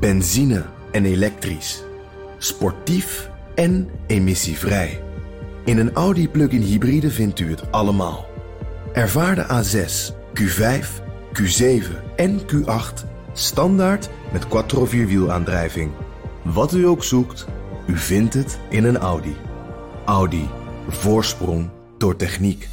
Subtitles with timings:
[0.00, 1.82] Benzine en elektrisch.
[2.38, 5.02] Sportief en emissievrij.
[5.64, 8.26] In een Audi plug-in hybride vindt u het allemaal.
[8.92, 10.86] Ervaar de A6, Q5,
[11.32, 15.92] Q7 en Q8 standaard met quattro vierwielaandrijving.
[16.42, 17.46] Wat u ook zoekt,
[17.86, 19.36] u vindt het in een Audi.
[20.04, 20.48] Audi.
[20.88, 22.68] Voorsprong door techniek.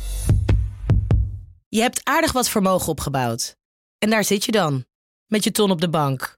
[1.67, 3.55] Je hebt aardig wat vermogen opgebouwd.
[3.97, 4.85] En daar zit je dan,
[5.27, 6.37] met je ton op de bank.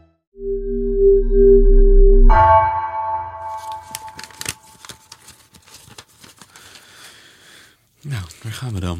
[8.43, 8.99] Daar gaan we dan.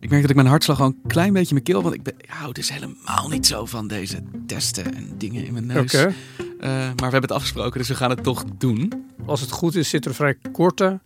[0.00, 1.82] Ik merk dat ik mijn hartslag al een klein beetje in mijn keel...
[1.82, 5.52] want ik, ben, ik hou dus helemaal niet zo van deze testen en dingen in
[5.52, 5.94] mijn neus.
[5.94, 6.14] Oké.
[6.60, 8.92] Eh, maar we hebben het afgesproken, dus we gaan het toch doen.
[9.26, 11.00] Als het goed is, zitten er vrij korte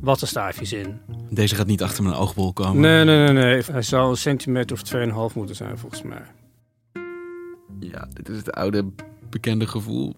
[0.00, 1.00] wattenstaafjes in.
[1.30, 2.80] Deze gaat niet achter mijn oogbol komen.
[2.80, 3.62] Nee, nee, nee, nee.
[3.70, 6.22] Hij zou een centimeter of 2,5 moeten zijn, volgens mij.
[7.80, 8.84] Ja, dit is het oude
[9.30, 10.14] bekende gevoel.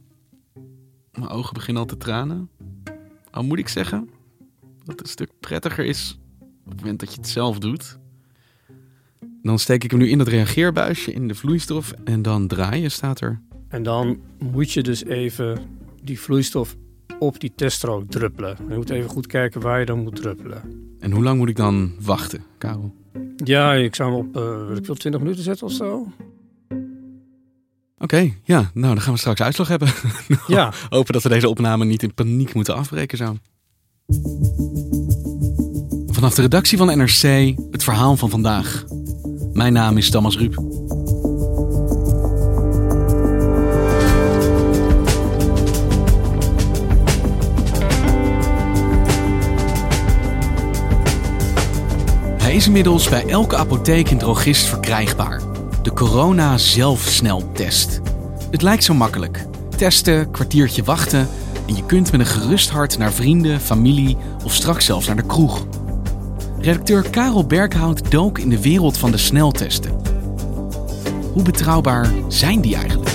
[1.12, 2.50] Mijn ogen beginnen al te tranen.
[3.30, 4.10] Al moet ik zeggen
[4.86, 6.18] dat het een stuk prettiger is
[6.64, 7.98] op het moment dat je het zelf doet.
[9.42, 13.20] Dan steek ik hem nu in dat reageerbuisje in de vloeistof en dan draaien staat
[13.20, 13.40] er.
[13.68, 15.58] En dan moet je dus even
[16.02, 16.76] die vloeistof
[17.18, 18.56] op die teststrook druppelen.
[18.68, 20.62] Je moet even goed kijken waar je dan moet druppelen.
[20.98, 22.94] En hoe lang moet ik dan wachten, Karel?
[23.36, 26.12] Ja, ik zou hem op, uh, wil ik wel 20 minuten zetten of zo.
[27.98, 29.88] Oké, ja, nou dan gaan we straks uitslag hebben.
[30.46, 30.72] Ja.
[30.88, 33.36] Hopen dat we deze opname niet in paniek moeten afbreken zo.
[36.06, 38.84] Vanaf de redactie van NRC het verhaal van vandaag.
[39.52, 40.54] Mijn naam is Thomas Ruip.
[52.42, 55.42] Hij is inmiddels bij elke apotheek en drogist verkrijgbaar.
[55.82, 58.00] De corona zelfsneltest.
[58.50, 59.46] Het lijkt zo makkelijk.
[59.76, 61.28] Testen, kwartiertje wachten
[61.66, 65.26] en je kunt met een gerust hart naar vrienden, familie of straks zelfs naar de
[65.26, 65.66] kroeg.
[66.58, 69.92] Redacteur Karel Berghout dook in de wereld van de sneltesten.
[71.32, 73.10] Hoe betrouwbaar zijn die eigenlijk?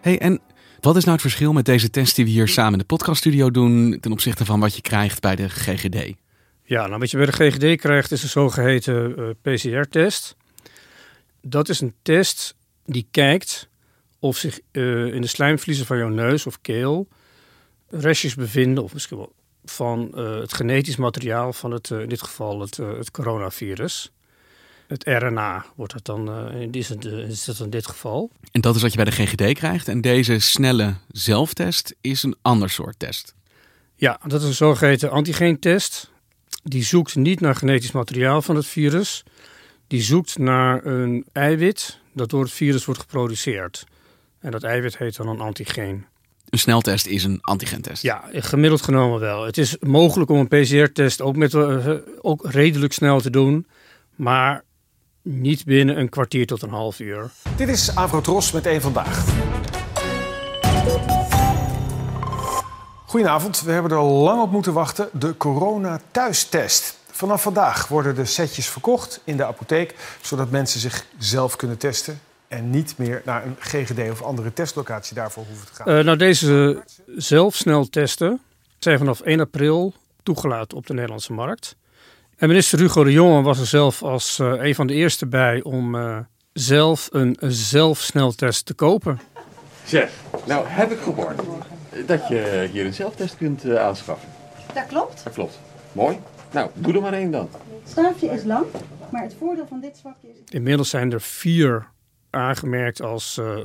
[0.00, 0.40] Hey, en
[0.80, 3.50] wat is nou het verschil met deze test die we hier samen in de podcaststudio
[3.50, 6.14] doen ten opzichte van wat je krijgt bij de GGD?
[6.68, 10.36] Ja, nou wat je bij de GGD krijgt is een zogeheten uh, PCR-test.
[11.40, 12.54] Dat is een test
[12.84, 13.68] die kijkt
[14.18, 17.08] of zich uh, in de slijmvliezen van jouw neus of keel
[17.88, 19.32] restjes bevinden, of misschien wel
[19.64, 24.10] van uh, het genetisch materiaal van het, in dit geval het, het coronavirus.
[24.86, 28.30] Het RNA wordt het dan, is, het, is dat in dit geval.
[28.52, 29.88] En dat is wat je bij de GGD krijgt.
[29.88, 33.34] En deze snelle zelftest is een ander soort test.
[33.96, 36.10] Ja, dat is een zogeheten antigeentest.
[36.68, 39.22] Die zoekt niet naar genetisch materiaal van het virus.
[39.86, 43.86] Die zoekt naar een eiwit dat door het virus wordt geproduceerd.
[44.40, 46.04] En dat eiwit heet dan een antigeen.
[46.48, 48.02] Een sneltest is een antigentest?
[48.02, 49.44] Ja, gemiddeld genomen wel.
[49.44, 51.90] Het is mogelijk om een PCR-test ook, met, uh,
[52.20, 53.66] ook redelijk snel te doen.
[54.14, 54.64] Maar
[55.22, 57.30] niet binnen een kwartier tot een half uur.
[57.56, 59.24] Dit is Avrotros met één vandaag.
[63.06, 65.08] Goedenavond, we hebben er al lang op moeten wachten.
[65.12, 66.98] De corona thuistest.
[67.10, 72.70] Vanaf vandaag worden de setjes verkocht in de apotheek, zodat mensen zichzelf kunnen testen en
[72.70, 75.98] niet meer naar een GGD of andere testlocatie daarvoor hoeven te gaan.
[75.98, 76.82] Uh, nou, deze
[77.16, 78.40] zelfsneltesten
[78.78, 81.76] zijn vanaf 1 april toegelaten op de Nederlandse markt.
[82.36, 85.62] En minister Hugo de Jonge was er zelf als uh, een van de eerste bij
[85.62, 86.18] om uh,
[86.52, 89.20] zelf een zelfsneltest te kopen.
[89.84, 90.10] Zeg,
[90.44, 91.40] nou heb ik gehoord
[92.06, 94.28] dat je hier een zelftest kunt uh, aanschaffen.
[94.74, 95.24] Dat klopt.
[95.24, 95.58] Dat klopt.
[95.92, 96.18] Mooi.
[96.52, 97.48] Nou, doe er maar één dan.
[97.82, 98.66] Het staafje is lang,
[99.10, 100.36] maar het voordeel van dit zwakje is...
[100.48, 101.88] Inmiddels zijn er vier
[102.30, 103.56] aangemerkt als uh,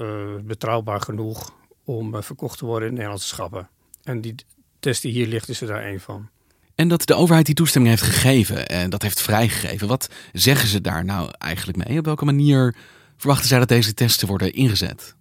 [0.43, 3.69] betrouwbaar genoeg om verkocht te worden in Nederlandse schappen.
[4.03, 4.35] En die
[4.79, 6.29] test die hier ligt is er daar één van.
[6.75, 9.87] En dat de overheid die toestemming heeft gegeven en dat heeft vrijgegeven.
[9.87, 11.97] Wat zeggen ze daar nou eigenlijk mee?
[11.97, 12.75] Op welke manier
[13.17, 15.15] verwachten zij dat deze testen worden ingezet?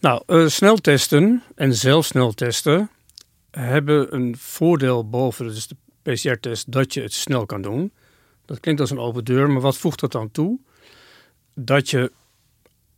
[0.00, 2.90] Nou, uh, sneltesten en zelfsneltesten
[3.50, 7.92] hebben een voordeel boven dus de PCR-test dat je het snel kan doen.
[8.44, 10.58] Dat klinkt als een open deur, maar wat voegt dat dan toe?
[11.64, 12.12] dat je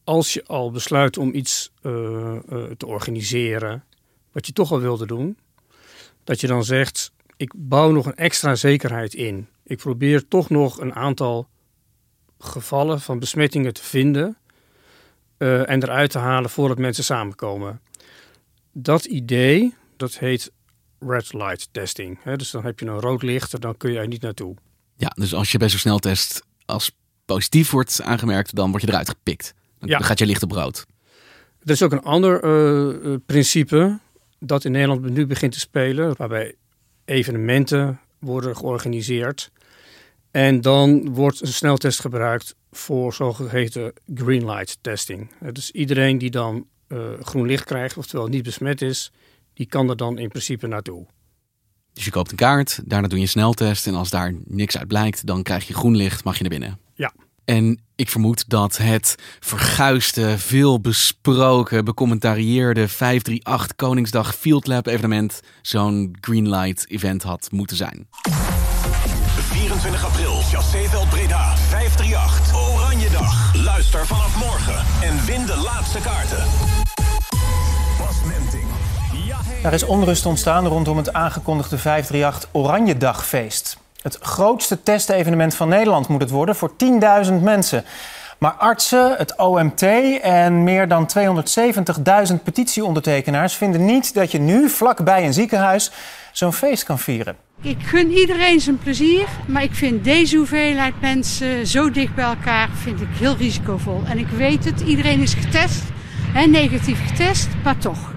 [0.04, 3.84] als je al besluit om iets uh, uh, te organiseren,
[4.32, 5.38] wat je toch al wilde doen,
[6.24, 9.48] dat je dan zegt: ik bouw nog een extra zekerheid in.
[9.62, 11.48] Ik probeer toch nog een aantal
[12.38, 14.36] gevallen van besmettingen te vinden
[15.42, 17.80] uh, en eruit te halen voordat mensen samenkomen.
[18.72, 20.52] Dat idee, dat heet
[20.98, 22.18] red light testing.
[22.22, 22.36] Hè?
[22.36, 24.54] Dus dan heb je een rood licht en dan kun je er niet naartoe.
[24.96, 26.92] Ja, dus als je bij zo'n sneltest als
[27.24, 29.54] positief wordt aangemerkt, dan word je eruit gepikt.
[29.78, 29.98] Dan, Ja.
[29.98, 30.86] dan gaat je licht op rood.
[31.62, 33.98] Er is ook een ander eh, eh, principe
[34.38, 36.54] dat in Nederland nu begint te spelen, waarbij
[37.04, 39.50] evenementen worden georganiseerd.
[40.30, 45.30] En dan wordt een sneltest gebruikt voor zogeheten green light testing.
[45.52, 49.12] Dus iedereen die dan eh, groen licht krijgt, oftewel niet besmet is,
[49.54, 51.06] die kan er dan in principe naartoe.
[51.92, 53.86] Dus je koopt een kaart, daarna doe je een sneltest.
[53.86, 56.78] En als daar niks uit blijkt, dan krijg je groen licht, mag je naar binnen.
[56.94, 57.12] Ja.
[57.44, 66.16] En ik vermoed dat het verguisde, veel besproken, becommentarieerde 538 Koningsdag Field Lab evenement zo'n
[66.20, 68.08] Greenlight event had moeten zijn.
[69.80, 72.54] 24 april, Chasséveld Breda, 538.
[72.54, 73.54] Oranjedag.
[73.64, 76.44] Luister vanaf morgen en win de laatste kaarten.
[79.62, 83.78] Er is onrust ontstaan rondom het aangekondigde 538 Oranjedagfeest.
[84.02, 86.72] Het grootste testevenement van Nederland moet het worden voor
[87.24, 87.84] 10.000 mensen.
[88.38, 89.82] Maar artsen, het OMT
[90.22, 91.10] en meer dan
[92.30, 95.90] 270.000 petitieondertekenaars vinden niet dat je nu vlakbij een ziekenhuis
[96.32, 97.36] zo'n feest kan vieren.
[97.62, 102.70] Ik gun iedereen zijn plezier, maar ik vind deze hoeveelheid mensen zo dicht bij elkaar
[102.70, 104.02] vind ik heel risicovol.
[104.04, 105.82] En ik weet het, iedereen is getest,
[106.32, 108.14] hè, negatief getest, maar toch.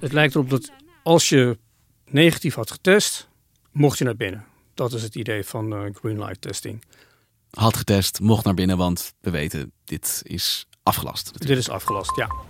[0.00, 0.72] Het lijkt erop dat
[1.02, 1.58] als je
[2.04, 3.28] negatief had getest,
[3.72, 4.44] mocht je naar binnen.
[4.74, 6.84] Dat is het idee van eh, green light testing.
[7.50, 11.46] Had getest, mocht naar binnen, want we weten, dit is afgelast.
[11.46, 12.49] Dit is afgelast, ja.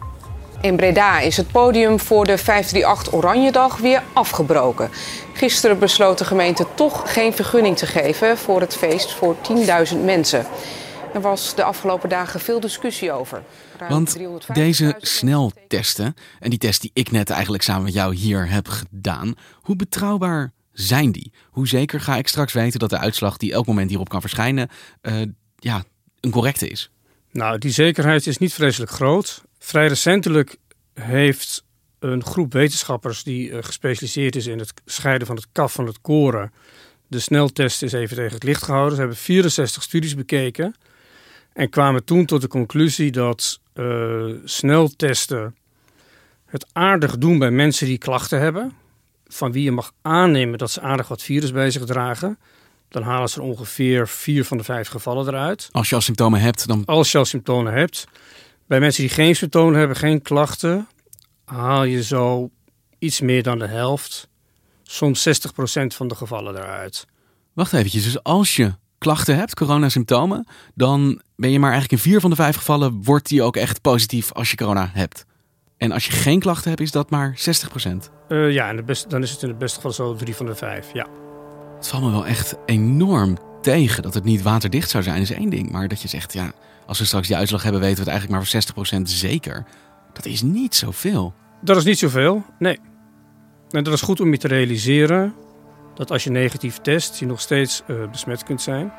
[0.61, 4.91] In Breda is het podium voor de 538 Oranjedag weer afgebroken.
[5.33, 9.37] Gisteren besloot de gemeente toch geen vergunning te geven voor het feest voor
[9.93, 10.47] 10.000 mensen.
[11.15, 13.43] Er was de afgelopen dagen veel discussie over.
[13.79, 18.15] Ruim Want 350.000 deze sneltesten, en die test die ik net eigenlijk samen met jou
[18.15, 21.33] hier heb gedaan, hoe betrouwbaar zijn die?
[21.51, 24.69] Hoe zeker ga ik straks weten dat de uitslag die elk moment hierop kan verschijnen,
[25.01, 25.15] eh,
[25.57, 25.83] ja,
[26.21, 26.91] een correcte is?
[27.31, 29.45] Nou, die zekerheid is niet vreselijk groot.
[29.59, 30.57] Vrij recentelijk
[30.95, 31.65] heeft
[31.99, 36.01] een groep wetenschappers die eh, gespecialiseerd is in het scheiden van het kaf van het
[36.01, 36.53] koren,
[37.07, 38.95] de sneltest is even tegen het licht gehouden.
[38.95, 40.75] Ze hebben 64 studies bekeken
[41.53, 45.57] en kwamen toen tot de conclusie dat eh, sneltesten
[46.47, 48.73] het aardig doen bij mensen die klachten hebben,
[49.27, 52.39] van wie je mag aannemen dat ze aardig wat virus bij zich dragen.
[52.91, 55.69] Dan halen ze er ongeveer vier van de vijf gevallen eruit.
[55.73, 58.07] Als je al symptomen hebt, dan Als je al symptomen hebt.
[58.67, 60.89] Bij mensen die geen symptomen hebben, geen klachten,
[61.45, 62.51] haal je zo
[62.99, 64.29] iets meer dan de helft,
[64.83, 67.07] soms 60% van de gevallen eruit.
[67.53, 72.21] Wacht eventjes, dus als je klachten hebt, coronasymptomen, dan ben je maar eigenlijk in vier
[72.21, 75.25] van de vijf gevallen, wordt die ook echt positief als je corona hebt.
[75.77, 78.11] En als je geen klachten hebt, is dat maar 60%.
[78.29, 80.55] Eh, ja, en de dan is het in het beste geval zo drie van de
[80.55, 80.93] vijf.
[80.93, 81.07] Ja.
[81.81, 85.51] Het valt me wel echt enorm tegen dat het niet waterdicht zou zijn, is één
[85.51, 85.71] ding.
[85.71, 86.53] Maar dat je zegt, ja,
[86.87, 89.65] als we straks die uitslag hebben, weten we het eigenlijk maar voor 60% zeker.
[90.13, 91.35] Dat is niet zoveel.
[91.61, 92.79] Dat is niet zoveel, nee.
[93.71, 95.35] En dat is goed om je te realiseren
[95.95, 98.93] dat als je negatief test, je nog steeds eh, besmet kunt zijn.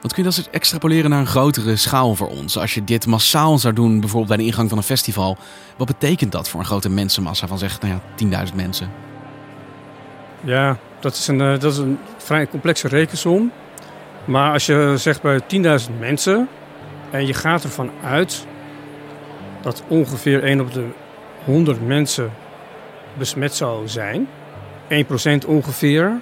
[0.00, 2.58] Want kun je dat eens extrapoleren naar een grotere schaal voor ons?
[2.58, 5.36] Als je dit massaal zou doen, bijvoorbeeld bij de ingang van een festival,
[5.76, 8.90] wat betekent dat voor een grote mensenmassa van zeg, nou ja, 10.000 mensen?
[10.44, 13.52] Ja, dat is, een, eh, dat is een vrij complexe rekensom.
[14.24, 16.48] Maar als je zegt bij 10.000 mensen
[17.10, 18.46] en je gaat ervan uit
[19.62, 20.86] dat ongeveer 1 op de
[21.44, 22.32] 100 mensen
[23.14, 24.28] besmet zou zijn,
[24.88, 26.20] 1% ongeveer,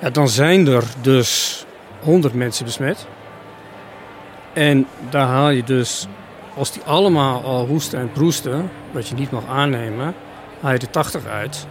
[0.00, 1.64] ja, dan zijn er dus
[2.00, 3.06] 100 mensen besmet.
[4.52, 6.06] En daar haal je dus,
[6.56, 10.14] als die allemaal al hoesten en proesten, wat je niet mag aannemen,
[10.60, 11.66] haal je er 80 uit.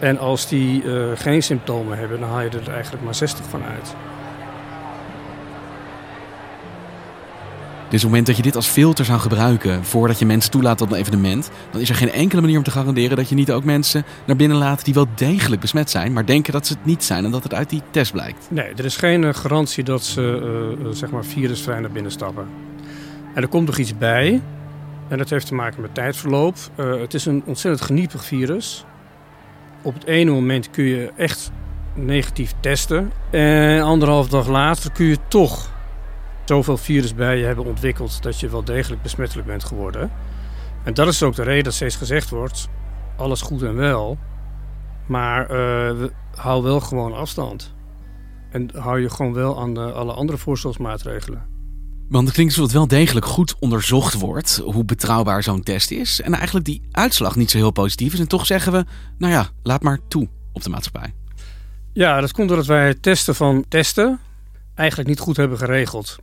[0.00, 3.62] En als die eh, geen symptomen hebben, dan haal je er eigenlijk maar 60 van
[3.62, 3.94] uit.
[7.88, 10.78] Dus op het moment dat je dit als filter zou gebruiken voordat je mensen toelaat
[10.78, 13.52] tot een evenement, dan is er geen enkele manier om te garanderen dat je niet
[13.52, 16.84] ook mensen naar binnen laat die wel degelijk besmet zijn, maar denken dat ze het
[16.84, 18.46] niet zijn en dat het uit die test blijkt.
[18.50, 22.46] Nee, er is geen eh, garantie dat ze eh, zeg maar virusvrij naar binnen stappen.
[23.34, 24.42] En er komt nog iets bij.
[25.08, 26.56] En dat heeft te maken met tijdverloop.
[26.76, 28.84] Het is een ontzettend geniepig virus.
[29.88, 31.50] Op het ene moment kun je echt
[31.94, 33.12] negatief testen.
[33.30, 35.70] En anderhalf dag later kun je toch
[36.44, 40.10] zoveel virus bij je hebben ontwikkeld dat je wel degelijk besmettelijk bent geworden.
[40.84, 42.68] En dat is ook de reden dat steeds gezegd wordt:
[43.16, 44.18] alles goed en wel,
[45.06, 46.04] maar uh,
[46.34, 47.74] hou wel gewoon afstand.
[48.50, 51.57] En hou je gewoon wel aan alle andere voorzorgsmaatregelen.
[52.08, 56.20] Want het klinkt alsof het wel degelijk goed onderzocht wordt hoe betrouwbaar zo'n test is.
[56.20, 58.20] En eigenlijk die uitslag niet zo heel positief is.
[58.20, 58.84] En toch zeggen we,
[59.18, 61.14] nou ja, laat maar toe op de maatschappij.
[61.92, 64.20] Ja, dat komt doordat wij het testen van testen
[64.74, 66.16] eigenlijk niet goed hebben geregeld.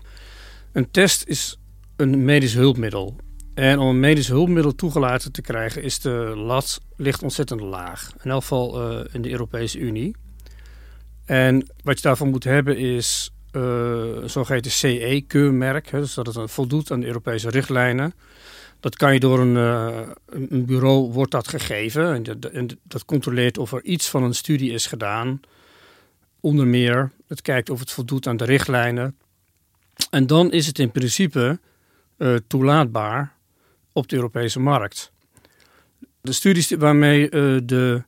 [0.71, 1.57] Een test is
[1.95, 3.15] een medisch hulpmiddel.
[3.53, 8.11] En om een medisch hulpmiddel toegelaten te krijgen is de lat ligt ontzettend laag.
[8.23, 10.15] In elk geval uh, in de Europese Unie.
[11.25, 13.34] En wat je daarvan moet hebben is
[14.25, 15.91] zogeheten CE-keurmerk.
[15.91, 18.13] Dus dat het voldoet aan de Europese richtlijnen.
[18.79, 22.13] Dat kan je door een, uh, een bureau wordt dat gegeven.
[22.13, 25.39] En, en, dat controleert of er iets van een studie is gedaan.
[26.39, 29.17] Onder meer, het kijkt of het voldoet aan de richtlijnen.
[30.09, 31.59] En dan is het in principe
[32.17, 33.35] uh, toelaatbaar
[33.91, 35.11] op de Europese markt.
[36.21, 37.29] De studies waarmee
[37.65, 38.03] de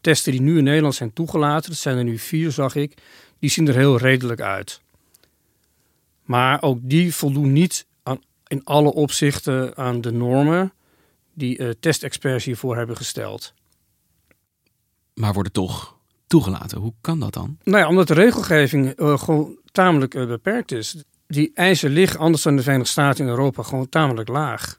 [0.00, 2.94] testen die nu in Nederland zijn toegelaten, dat zijn er nu vier, zag ik,
[3.40, 4.80] die zien er heel redelijk uit.
[6.24, 10.72] Maar ook die voldoen niet aan, in alle opzichten aan de normen
[11.34, 13.54] die uh, testexperts hiervoor hebben gesteld.
[15.14, 16.78] Maar worden toch toegelaten.
[16.78, 17.58] Hoe kan dat dan?
[17.64, 20.96] Nou ja, omdat de regelgeving uh, gewoon tamelijk uh, beperkt is.
[21.26, 24.76] Die eisen liggen anders dan de Verenigde Staten in Europa gewoon tamelijk laag.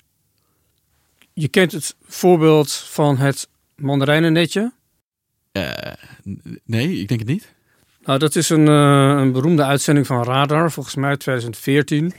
[1.33, 4.71] Je kent het voorbeeld van het mandarijnennetje.
[6.65, 7.53] Nee, ik denk het niet.
[8.03, 12.13] Nou, dat is een, uh, een beroemde uitzending van Radar, volgens mij 2014.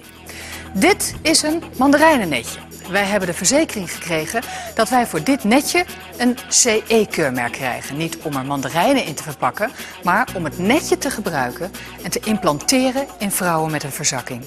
[0.74, 2.60] Dit is een mandarijnennetje.
[2.90, 4.42] Wij hebben de verzekering gekregen
[4.74, 5.84] dat wij voor dit netje
[6.18, 7.96] een CE-keurmerk krijgen.
[7.96, 9.70] Niet om er mandarijnen in te verpakken,
[10.04, 11.70] maar om het netje te gebruiken
[12.02, 14.42] en te implanteren in vrouwen met een verzakking.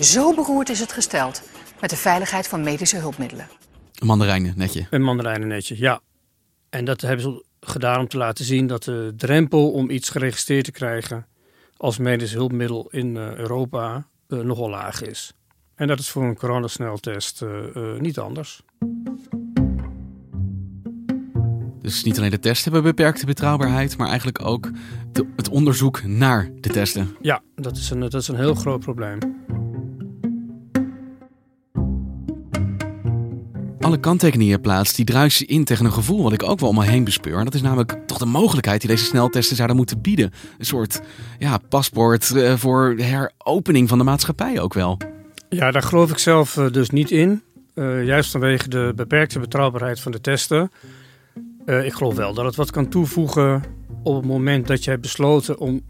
[0.00, 1.42] Zo beroerd is het gesteld
[1.80, 3.48] met de veiligheid van medische hulpmiddelen.
[3.94, 4.86] Een mandarijnennetje.
[4.90, 6.00] Een mandarijnennetje, ja.
[6.70, 10.64] En dat hebben ze gedaan om te laten zien dat de drempel om iets geregistreerd
[10.64, 11.26] te krijgen
[11.76, 15.32] als medisch hulpmiddel in uh, Europa uh, nogal laag is.
[15.74, 18.62] En dat is voor een coronasneltest uh, niet anders.
[21.80, 24.70] Dus niet alleen de tests hebben beperkte betrouwbaarheid, maar eigenlijk ook
[25.12, 27.16] de, het onderzoek naar de testen.
[27.20, 29.45] Ja, dat is een, dat is een heel groot probleem.
[33.86, 36.74] Alle kanttekeningen je plaatst, die druisen in tegen een gevoel wat ik ook wel om
[36.74, 37.38] me heen bespeur.
[37.38, 40.32] En dat is namelijk toch de mogelijkheid die deze sneltesten zouden moeten bieden.
[40.58, 41.00] Een soort
[41.38, 44.98] ja, paspoort uh, voor heropening van de maatschappij ook wel.
[45.48, 47.42] Ja, daar geloof ik zelf uh, dus niet in.
[47.74, 50.70] Uh, juist vanwege de beperkte betrouwbaarheid van de testen.
[51.66, 53.62] Ik geloof wel dat het wat kan toevoegen
[54.02, 55.80] op het moment dat je hebt besloten om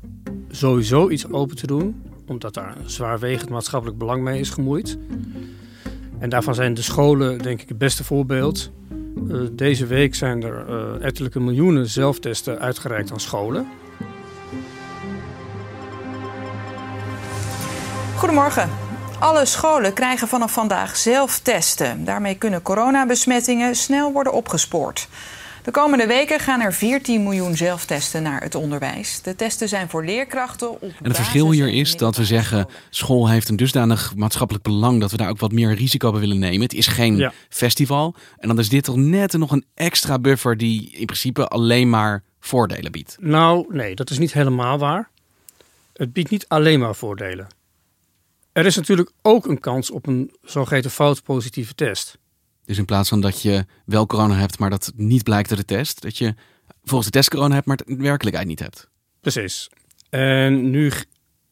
[0.50, 2.02] sowieso iets open te doen.
[2.26, 4.98] Omdat daar zwaarwegend maatschappelijk belang mee is gemoeid.
[6.18, 8.70] En daarvan zijn de scholen denk ik het beste voorbeeld.
[9.52, 13.66] deze week zijn er ettelijke miljoenen zelftesten uitgereikt aan scholen.
[18.16, 18.70] Goedemorgen.
[19.18, 22.04] Alle scholen krijgen vanaf vandaag zelf testen.
[22.04, 25.08] Daarmee kunnen coronabesmettingen snel worden opgespoord.
[25.66, 29.23] De komende weken gaan er 14 miljoen zelftesten naar het onderwijs.
[29.23, 30.70] De testen zijn voor leerkrachten.
[30.70, 35.00] Op en het verschil hier is dat we zeggen: school heeft een dusdanig maatschappelijk belang
[35.00, 36.61] dat we daar ook wat meer risico bij willen nemen.
[36.61, 37.32] Het is geen ja.
[37.49, 38.14] festival.
[38.38, 42.23] En dan is dit toch net nog een extra buffer die in principe alleen maar
[42.40, 43.16] voordelen biedt.
[43.20, 45.11] Nou, nee, dat is niet helemaal waar.
[45.92, 47.46] Het biedt niet alleen maar voordelen.
[48.52, 52.18] Er is natuurlijk ook een kans op een zogeheten foutpositieve test.
[52.66, 55.64] Dus in plaats van dat je wel corona hebt, maar dat niet blijkt uit de
[55.64, 56.35] test, dat je
[56.85, 58.88] volgens de test corona hebt, maar het in werkelijkheid niet hebt.
[59.20, 59.68] Precies.
[60.11, 60.92] En nu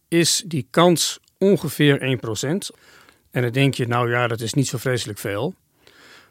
[0.09, 2.77] is die kans ongeveer 1%.
[3.31, 5.55] En dan denk je, nou ja, dat is niet zo vreselijk veel.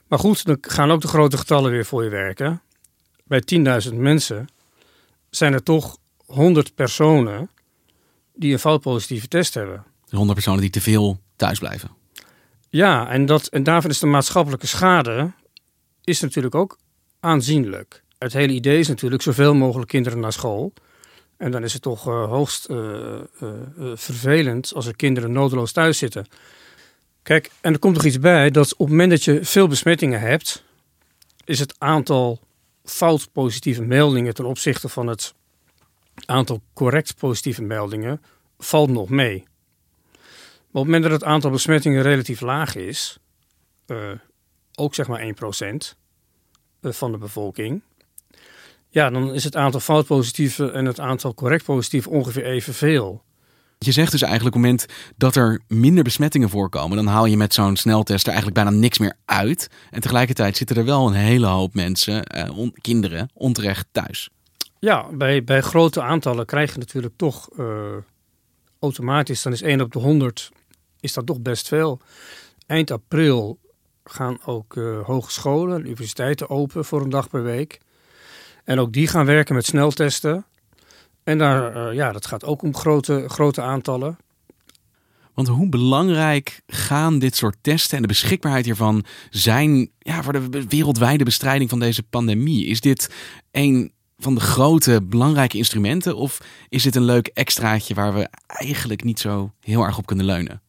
[0.08, 2.62] Maar goed, dan gaan ook de grote getallen weer voor je werken.
[3.24, 3.44] Bij
[3.90, 4.48] 10.000 mensen
[5.30, 7.50] zijn er toch 100 personen
[8.36, 9.84] die een foutpositieve test hebben.
[10.10, 11.90] 100 personen die te veel thuis blijven.
[12.74, 15.32] Ja, en, dat, en daarvan is de maatschappelijke schade
[16.04, 16.78] is natuurlijk ook
[17.20, 18.04] aanzienlijk.
[18.18, 20.74] Het hele idee is natuurlijk zoveel mogelijk kinderen naar school.
[21.38, 22.78] En dan is het toch uh, hoogst uh,
[23.42, 23.50] uh,
[23.94, 26.26] vervelend als er kinderen nodeloos thuis zitten.
[27.24, 30.20] Kijk, en er komt nog iets bij dat op het moment dat je veel besmettingen
[30.20, 30.64] hebt,
[31.46, 32.40] is het aantal
[32.84, 35.34] fout positieve meldingen ten opzichte van het
[36.26, 38.22] aantal correct positieve meldingen
[38.58, 39.44] valt nog mee.
[40.74, 43.18] Maar op het moment dat het aantal besmettingen relatief laag is,
[43.88, 44.12] uh,
[44.76, 45.96] ook zeg maar 1%
[46.82, 47.82] van de bevolking,
[48.90, 53.24] ja, dan is het aantal foutpositieve en het aantal correct positieve ongeveer evenveel.
[53.78, 57.38] Je zegt dus eigenlijk op het moment dat er minder besmettingen voorkomen, dan haal je
[57.38, 59.70] met zo'n sneltest er eigenlijk bijna niks meer uit.
[59.92, 64.30] En tegelijkertijd zitten er wel een hele hoop mensen, eh, on- kinderen, onterecht thuis.
[64.80, 67.66] Ja, bij, bij grote aantallen krijg je natuurlijk toch eh,
[68.80, 70.52] automatisch, dan is 1 op de 100,
[71.04, 72.00] is dat toch best veel.
[72.68, 73.60] Eind april
[74.04, 77.80] gaan ook eh, hogescholen, universiteiten open voor een dag per week.
[78.64, 80.46] En ook die gaan werken met sneltesten.
[81.24, 84.18] En daar, eh, ja, dat gaat ook om grote, grote aantallen.
[85.34, 90.66] Want hoe belangrijk gaan dit soort testen en de beschikbaarheid hiervan zijn ja, voor de
[90.68, 92.66] wereldwijde bestrijding van deze pandemie?
[92.66, 93.14] Is dit
[93.52, 96.38] een van de grote belangrijke instrumenten of
[96.70, 100.62] is dit een leuk extraatje waar we eigenlijk niet zo heel erg op kunnen leunen?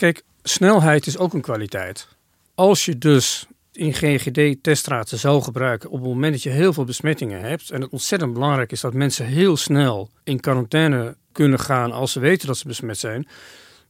[0.00, 2.08] Kijk, snelheid is ook een kwaliteit.
[2.54, 7.40] Als je dus in GGD-teststraten zou gebruiken op het moment dat je heel veel besmettingen
[7.40, 12.12] hebt en het ontzettend belangrijk is dat mensen heel snel in quarantaine kunnen gaan als
[12.12, 13.28] ze weten dat ze besmet zijn,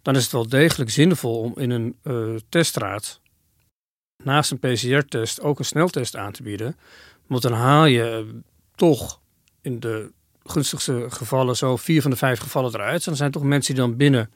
[0.03, 3.21] dan is het wel degelijk zinvol om in een eh, teststraat
[4.23, 6.77] naast een PCR-test ook een sneltest aan te bieden.
[7.27, 8.35] Want dan haal je eh,
[8.75, 9.21] toch
[9.61, 10.11] in de
[10.45, 12.99] gunstigste gevallen zo vier van de vijf gevallen eruit.
[12.99, 14.31] En dan zijn toch mensen die dan binnen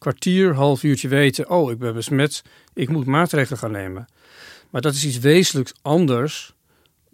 [0.00, 2.42] kwartier, half uurtje weten: oh, ik ben besmet,
[2.74, 4.06] ik moet maatregelen gaan nemen.
[4.70, 6.52] Maar dat is iets wezenlijks anders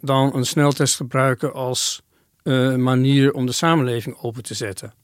[0.00, 2.02] dan een sneltest gebruiken als
[2.42, 4.94] eh, manier om de samenleving open te zetten.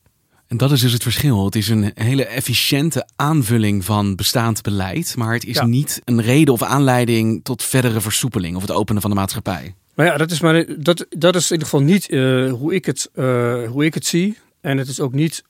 [0.46, 1.44] En dat is dus het verschil.
[1.44, 5.66] Het is een hele efficiënte aanvulling van bestaand beleid, maar het is Ja.
[5.66, 9.74] niet een reden of aanleiding tot verdere versoepeling of het openen van de maatschappij.
[9.94, 12.84] Maar ja, dat is, maar, dat, dat is in ieder geval niet eh, hoe, ik
[12.84, 14.38] het, eh, hoe ik het zie.
[14.60, 15.42] En het is ook niet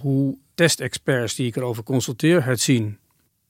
[0.00, 2.98] hoe testexperts die ik erover consulteer het zien.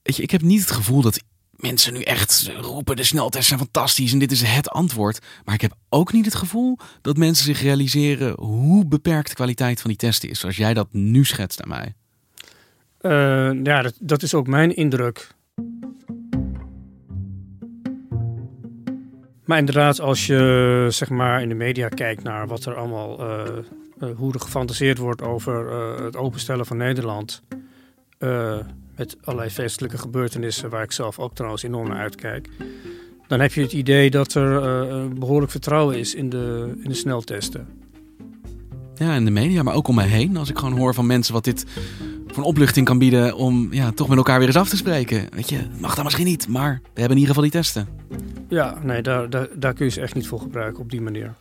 [0.03, 3.59] Weet je, ik heb niet het gevoel dat mensen nu echt roepen de sneltests zijn
[3.59, 5.19] fantastisch en dit is het antwoord.
[5.45, 9.81] Maar ik heb ook niet het gevoel dat mensen zich realiseren hoe beperkt de kwaliteit
[9.81, 11.93] van die testen is, zoals jij dat nu schetst aan mij.
[12.97, 15.27] Eh, ja, dat, dat is ook mijn indruk.
[19.45, 23.57] Maar inderdaad, als je zeg maar in de media kijkt naar wat er allemaal, eh,
[24.15, 27.41] hoe er gefantaseerd wordt over eh, het openstellen van Nederland.
[28.17, 28.57] eh,
[28.95, 32.49] met allerlei feestelijke gebeurtenissen, waar ik zelf ook trouwens enorm naar uitkijk.
[33.27, 36.95] Dan heb je het idee dat er eh, behoorlijk vertrouwen is in de, in de
[36.95, 37.67] sneltesten.
[38.95, 40.37] Ja, in de media, maar ook om me heen.
[40.37, 41.65] Als ik gewoon hoor van mensen wat dit
[42.27, 45.27] voor een opluchting kan bieden om ja, toch met elkaar weer eens af te spreken.
[45.31, 47.87] Weet je, mag dan misschien niet, maar we hebben in ieder geval die testen.
[48.49, 51.33] Ja, nee, daar, daar, daar kun je ze echt niet voor gebruiken op die manier.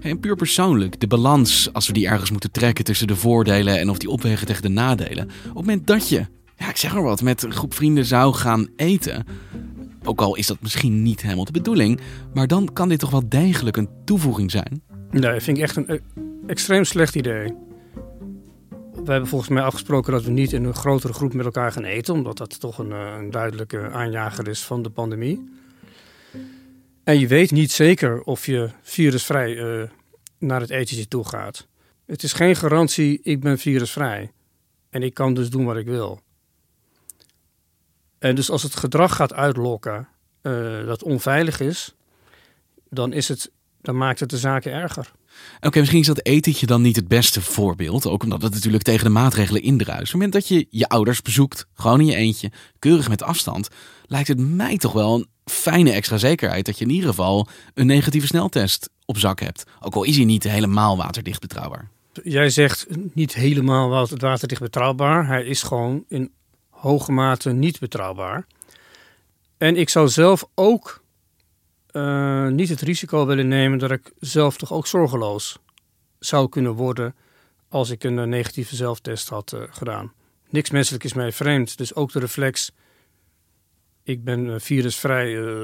[0.00, 3.90] En puur persoonlijk, de balans als we die ergens moeten trekken tussen de voordelen en
[3.90, 5.24] of die opwegen tegen de nadelen.
[5.24, 8.34] Op het moment dat je, ja, ik zeg maar wat, met een groep vrienden zou
[8.34, 9.26] gaan eten.
[10.04, 12.00] Ook al is dat misschien niet helemaal de bedoeling,
[12.34, 14.82] maar dan kan dit toch wel degelijk een toevoeging zijn.
[15.10, 15.98] Nee, vind ik echt een eh,
[16.46, 17.54] extreem slecht idee.
[19.04, 21.84] We hebben volgens mij afgesproken dat we niet in een grotere groep met elkaar gaan
[21.84, 25.48] eten, omdat dat toch een, eh, een duidelijke aanjager is van de pandemie.
[27.08, 29.88] En je weet niet zeker of je virusvrij eh,
[30.38, 31.66] naar het etentje toe gaat.
[32.06, 34.32] Het is geen garantie, ik ben virusvrij.
[34.90, 36.20] En ik kan dus doen wat ik wil.
[38.18, 40.08] En dus als het gedrag gaat uitlokken
[40.40, 40.52] eh,
[40.86, 41.94] dat onveilig is,
[42.90, 45.12] dan, is het, dan maakt het de zaken erger.
[45.60, 48.06] Oké, misschien is dat etentje dan niet het beste voorbeeld.
[48.06, 50.00] Ook omdat het natuurlijk tegen de maatregelen indruist.
[50.00, 53.68] Op het moment dat je je ouders bezoekt, gewoon in je eentje, keurig met afstand,
[54.06, 57.86] lijkt het mij toch wel een fijne extra zekerheid dat je in ieder geval een
[57.86, 59.64] negatieve sneltest op zak hebt.
[59.80, 61.88] Ook al is hij niet helemaal waterdicht betrouwbaar.
[62.22, 65.26] Jij zegt niet helemaal waterdicht betrouwbaar.
[65.26, 66.32] Hij is gewoon in
[66.70, 68.46] hoge mate niet betrouwbaar.
[69.58, 71.02] En ik zou zelf ook
[71.90, 75.58] eh, niet het risico willen nemen dat ik zelf toch ook zorgeloos
[76.18, 77.14] zou kunnen worden
[77.68, 80.12] als ik een eh, negatieve zelftest had eh, gedaan.
[80.50, 82.70] Niks menselijk is mij vreemd, dus ook de reflex,
[84.08, 85.54] ik ben eh, virusvrij, eh,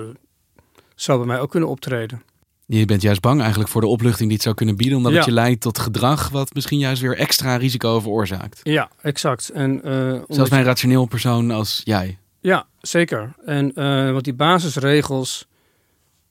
[0.94, 2.22] zou bij mij ook kunnen optreden.
[2.66, 5.24] Je bent juist bang eigenlijk voor de opluchting die het zou kunnen bieden, omdat het
[5.24, 8.60] je leidt tot gedrag wat misschien juist weer extra risico veroorzaakt.
[8.62, 9.48] Ja, exact.
[9.48, 9.92] En, eh,
[10.28, 12.18] Zelfs bij je- een rationeel persoon als jij.
[12.40, 13.34] Ja, zeker.
[13.44, 15.46] En eh, want die basisregels,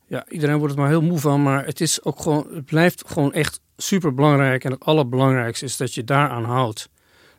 [0.08, 3.04] ja, iedereen wordt er maar heel moe van, maar het is ook gewoon, het blijft
[3.08, 4.64] gewoon echt super belangrijk.
[4.64, 6.90] En het allerbelangrijkste is dat je daaraan houdt.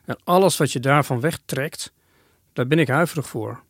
[0.05, 1.91] En alles wat je daarvan wegtrekt,
[2.53, 3.63] daar ben ik huiverig voor.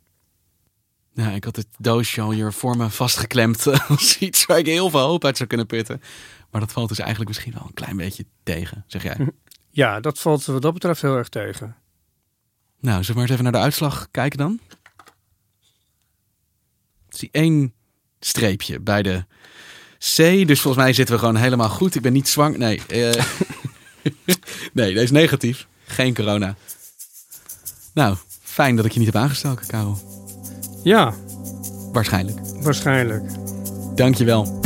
[1.15, 4.89] Ja, ik had het doosje al hier voor me vastgeklemd als iets waar ik heel
[4.89, 6.01] veel hoop uit zou kunnen putten.
[6.51, 9.17] Maar dat valt dus eigenlijk misschien wel een klein beetje tegen, zeg jij.
[9.69, 11.75] Ja, dat valt wat dat betreft heel erg tegen.
[12.79, 14.59] Nou, zullen we maar eens even naar de uitslag kijken dan?
[17.09, 17.73] Ik zie één
[18.19, 19.25] streepje bij de
[19.97, 20.15] C.
[20.47, 21.95] Dus volgens mij zitten we gewoon helemaal goed.
[21.95, 22.57] Ik ben niet zwanger.
[22.57, 23.23] Nee, eh,
[24.73, 25.67] nee, deze is negatief.
[25.85, 26.55] Geen corona.
[27.93, 30.14] Nou, fijn dat ik je niet heb aangestoken, Karel.
[30.85, 31.13] Ja.
[31.91, 32.39] Waarschijnlijk.
[32.61, 33.23] Waarschijnlijk.
[33.95, 34.61] Dankjewel.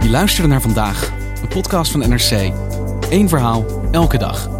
[0.00, 2.52] Je luisterde naar vandaag, een podcast van NRC.
[3.10, 4.50] Eén verhaal, elke dag.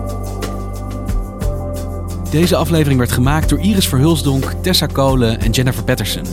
[2.30, 6.24] Deze aflevering werd gemaakt door Iris Verhulsdonk, Tessa Kolen en Jennifer Patterson.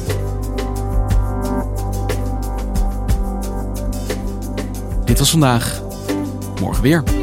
[5.06, 5.82] Dit was vandaag.
[6.62, 7.21] Morgen weer.